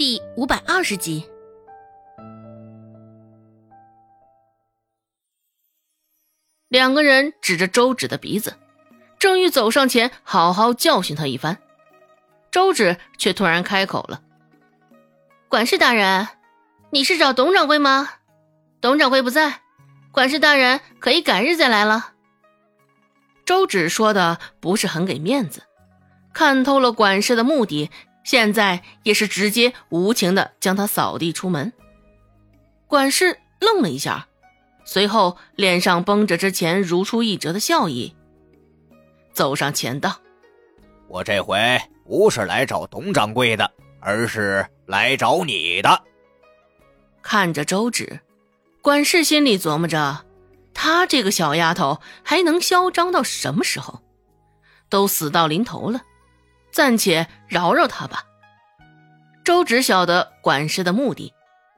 [0.00, 1.28] 第五百二十集。
[6.68, 8.56] 两个人指着周芷的鼻子，
[9.18, 11.58] 正欲走上前好好教训他一番，
[12.50, 14.22] 周芷却突然开口了
[15.50, 16.28] ：“管事大人，
[16.88, 18.08] 你是找董掌柜吗？
[18.80, 19.60] 董掌柜不在，
[20.12, 22.14] 管事大人可以改日再来了。”
[23.44, 25.64] 周芷说的不是很给面子，
[26.32, 27.90] 看透了管事的目的，
[28.24, 31.72] 现在也是直接无情的将他扫地出门。
[32.86, 34.26] 管事愣了一下。
[34.82, 38.16] 随后，脸上绷着之前如出一辙的笑意，
[39.32, 40.20] 走上前道
[41.06, 43.70] ：“我这回不是来找董掌柜的，
[44.00, 46.02] 而是来找你的。”
[47.22, 48.20] 看着周芷，
[48.82, 50.24] 管事心里琢磨着：
[50.74, 54.00] 她这个小丫头还能嚣张到什么时候？
[54.88, 56.00] 都死到临头了，
[56.72, 58.24] 暂且饶饶他吧。
[59.44, 61.32] 周芷晓得管事的目的，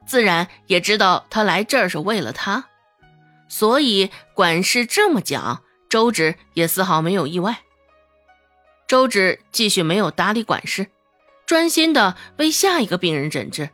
[0.05, 2.65] 自然也知道他来这儿是为了他。
[3.47, 7.59] 所以管事这么讲，周芷也丝毫没有意外。
[8.87, 10.87] 周芷继续没有搭理管事，
[11.45, 13.69] 专心的为下一个病人诊治。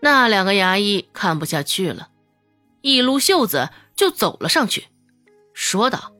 [0.00, 2.08] 那两个衙役看不下去了，
[2.80, 4.86] 一撸袖子就走了上去，
[5.52, 6.12] 说道：“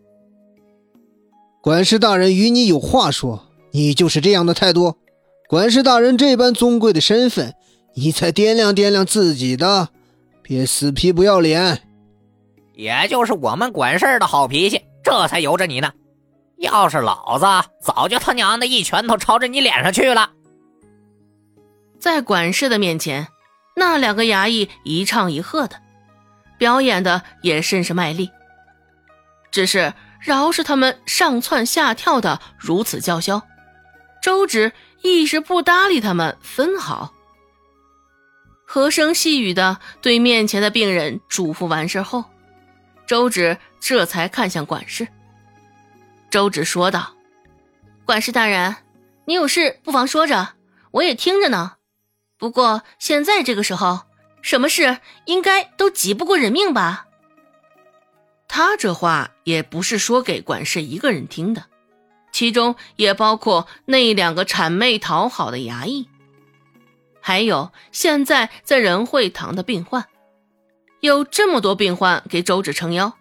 [1.61, 4.99] 管事大人与你有话说，你就是这样的态度？
[5.49, 7.55] 管事大人这般尊贵的身份，
[7.97, 9.89] 你才掂量掂量自己的，
[10.43, 11.83] 别死皮不要脸。”
[12.75, 15.93] 也就是我们管事的好脾气，这才由着你呢。
[16.59, 20.31] 要是老子早就他娘的一拳头朝着你脸上去了。
[21.99, 23.27] 在管事的面前，
[23.75, 25.77] 那两个衙役一唱一和的，
[26.59, 28.31] 表演的也甚是卖力。
[29.51, 33.43] 只是饶是他们上蹿下跳的如此叫嚣，
[34.25, 34.73] 周芷
[35.03, 37.13] 一时不搭理他们分毫，
[38.65, 42.25] 和声细语的对面前的病人嘱咐完事后。
[43.07, 45.07] 周芷这才看向管事。
[46.31, 47.15] 周芷说道
[48.07, 48.77] ：“管事大人，
[49.27, 50.55] 你有事不妨说着，
[50.93, 51.75] 我也听着呢。
[52.39, 54.07] 不过现在这个时候，
[54.41, 57.09] 什么事应该都急不过人命吧？”
[58.49, 61.67] 他这话也不是说给管事一个人听的，
[62.35, 66.09] 其中也包括那两个谄媚讨好的衙役，
[67.21, 70.05] 还有现在在仁惠堂的病患。
[70.99, 73.17] 有这么多病患给周芷撑腰，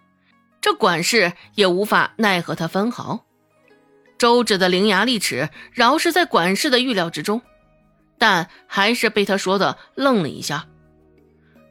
[0.60, 3.24] 这管事也无法奈何他分毫。
[4.18, 7.40] 周芷的伶牙俐齿，饶是在管事的预料之中，
[8.18, 10.66] 但还是被他说的愣了一下。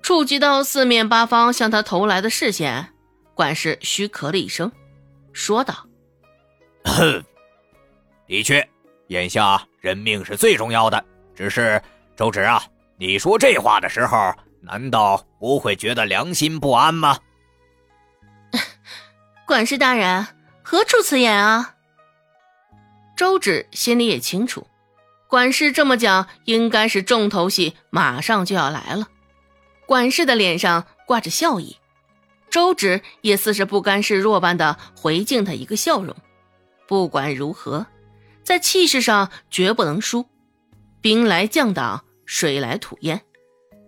[0.01, 2.93] 触及到四面八方向他投来的视线，
[3.33, 4.71] 管事虚咳了一声，
[5.33, 5.87] 说道
[8.27, 8.67] ：“的确，
[9.07, 11.03] 眼下人命是最重要的。
[11.35, 11.81] 只是
[12.15, 12.63] 周芷啊，
[12.97, 14.33] 你说这话的时候。”
[14.65, 17.19] 难道不会觉得良心不安吗？
[19.45, 20.25] 管事大人，
[20.61, 21.75] 何出此言啊？
[23.17, 24.65] 周芷心里也清楚，
[25.27, 29.09] 管事这么讲，应该是重头戏马上就要来了。
[29.85, 31.75] 管事的脸上挂着笑意，
[32.49, 36.15] 周芷也似是不甘示弱般的回敬他一个笑容。
[36.87, 37.85] 不管如何，
[38.43, 40.25] 在气势上绝不能输。
[41.01, 43.21] 兵来将挡，水来土掩。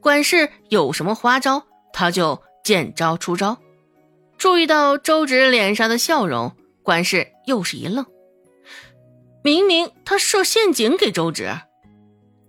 [0.01, 3.57] 管事有什么花招，他就见招出招。
[4.38, 8.05] 注意到周芷脸上的笑容，管事又是一愣。
[9.43, 11.49] 明明他设陷阱给周芷，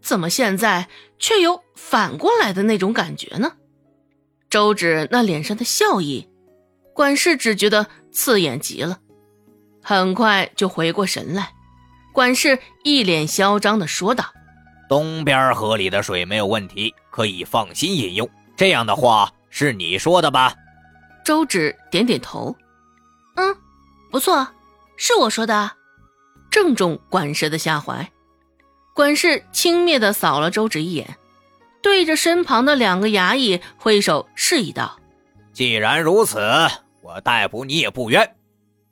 [0.02, 0.88] 怎么现在
[1.18, 3.52] 却有反过来的那种感觉呢？
[4.50, 6.28] 周芷那脸上的笑意，
[6.94, 8.98] 管事只觉得刺眼极了。
[9.82, 11.52] 很快就回过神来，
[12.16, 14.25] 管事一脸嚣张的说道。
[14.88, 18.27] 东边河里的水没有问题，可以放心饮用。
[18.56, 20.54] 这样的话是你说的吧？
[21.27, 22.56] 周芷点点头，
[23.34, 23.54] 嗯，
[24.10, 24.49] 不错，
[24.97, 25.71] 是我说的。
[26.50, 28.10] 正中管事的下怀，
[28.95, 31.19] 管事轻蔑的扫了周芷一眼，
[31.83, 34.98] 对着身旁的两个衙役挥手示意道
[35.53, 36.41] ：“既然如此，
[37.03, 38.36] 我逮捕你也不冤。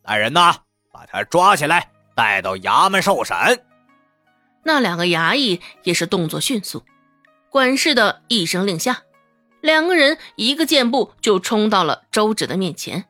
[0.02, 0.56] 来人呐，
[0.92, 3.36] 把他抓起来，带到衙门受审。”
[4.64, 6.84] 那两个衙役也是动作迅速，
[7.50, 9.02] 管事的一声令下，
[9.60, 13.04] 两个人一个箭步就冲到了周芷的面前，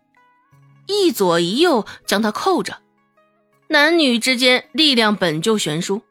[0.87, 2.79] 一左一右将她扣着。
[3.69, 6.03] 男女之间力量本就悬殊，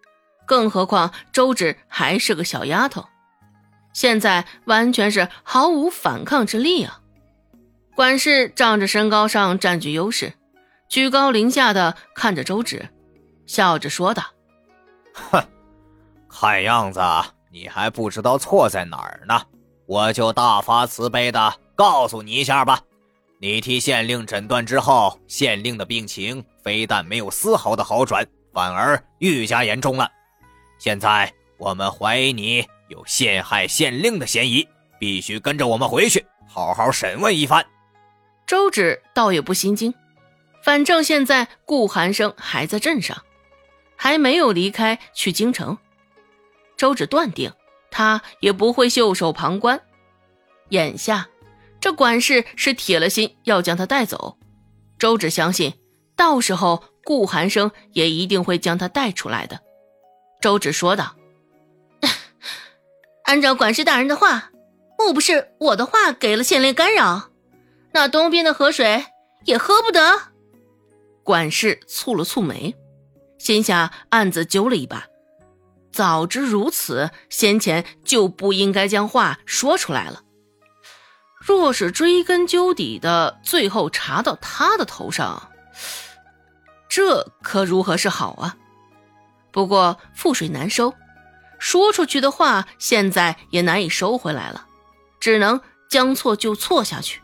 [0.45, 3.05] 更何况周芷还是个小丫头，
[3.93, 7.01] 现在完全是毫无反抗之力啊！
[7.95, 10.33] 管事仗着身高上占据优势，
[10.93, 12.87] 居高临下的看着周芷，
[13.47, 14.23] 笑着说道。
[15.11, 15.43] 哼，
[16.29, 17.01] 看样子
[17.51, 19.41] 你还不知道错在哪儿呢，
[19.87, 22.79] 我就大发慈悲的告诉你一下吧。
[23.39, 28.23] 你替县令诊断之后，县令的病情非但没有丝毫的好转，
[28.53, 30.07] 反而愈加严重了。
[30.77, 34.67] 现在我们怀疑你有陷害县令的嫌疑，
[34.99, 37.65] 必须跟着我们回去，好好审问一番。
[38.45, 39.91] 周芷倒也不心惊，
[40.63, 43.21] 反正现在顾寒生还在镇上，
[43.97, 45.77] 还没有离开去京城。
[46.77, 47.51] 周芷断定，
[47.91, 49.81] 他也不会袖手旁观。
[50.69, 51.27] 眼下，
[51.81, 54.37] 这管事是铁了心要将他带走。
[54.97, 55.73] 周芷相信，
[56.15, 59.59] 到时候顾寒生也一定会将他带出来的。
[60.39, 61.15] 周芷说道
[63.25, 64.51] ：“按照管事大人的话，
[64.97, 67.29] 莫不是我的话给了县令干扰？
[67.91, 69.05] 那东边的河水
[69.43, 70.32] 也喝不得？”
[71.23, 72.75] 管事蹙了蹙眉，
[73.37, 75.05] 心下暗自揪了一把。
[75.91, 80.23] 早知如此，先前就不应该将话说出来了。
[81.39, 85.51] 若是追根究底的，最后查到他的头上，
[86.89, 88.57] 这可如何是好啊？
[89.51, 90.93] 不过覆水难收，
[91.59, 94.65] 说出去的话现在也难以收回来了，
[95.19, 97.21] 只能将错就错下去。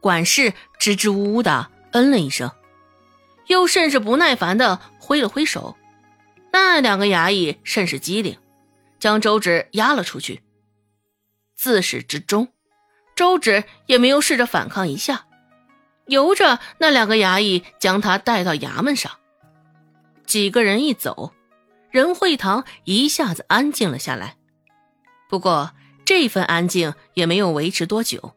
[0.00, 2.50] 管事支支吾吾的嗯了一声，
[3.46, 5.76] 又甚是不耐烦的挥了挥手。
[6.52, 8.38] 那两个衙役甚是机灵，
[9.00, 10.42] 将周芷押了出去。
[11.56, 12.48] 自始至终，
[13.16, 15.26] 周芷也没有试着反抗一下，
[16.06, 19.10] 由着那两个衙役将他带到衙门上。
[20.26, 21.32] 几个人一走，
[21.90, 24.36] 仁惠堂一下子安静了下来。
[25.28, 25.72] 不过
[26.04, 28.34] 这份安静也没有维持多久，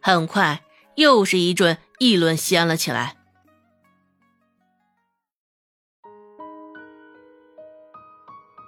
[0.00, 0.62] 很快
[0.96, 3.16] 又是一阵议论掀了起来。